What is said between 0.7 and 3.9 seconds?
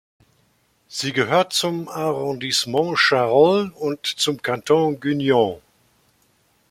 Sie gehört zum Arrondissement Charolles